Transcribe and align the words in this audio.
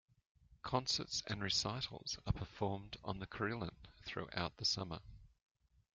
Concerts 0.63 1.21
and 1.27 1.43
recitals 1.43 2.17
are 2.25 2.33
performed 2.33 2.97
on 3.03 3.19
the 3.19 3.27
carillon 3.27 3.75
throughout 4.03 4.57
the 4.57 4.65
summer. 4.65 4.97